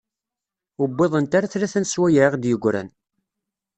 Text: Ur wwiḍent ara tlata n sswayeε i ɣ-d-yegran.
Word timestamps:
Ur 0.81 0.87
wwiḍent 0.91 1.35
ara 1.37 1.51
tlata 1.51 1.79
n 1.79 1.85
sswayeε 1.87 2.25
i 2.27 2.31
ɣ-d-yegran. 2.33 2.89